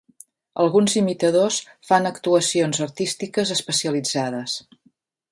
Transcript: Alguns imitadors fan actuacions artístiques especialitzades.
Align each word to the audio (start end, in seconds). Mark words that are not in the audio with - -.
Alguns 0.61 0.93
imitadors 1.01 1.59
fan 1.89 2.09
actuacions 2.11 2.79
artístiques 2.85 3.51
especialitzades. 3.57 4.57